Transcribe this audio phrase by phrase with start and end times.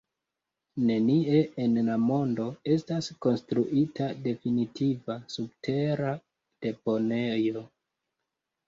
[0.85, 6.19] Nenie en la mondo estas konstruita definitiva subtera
[6.67, 7.67] deponejo.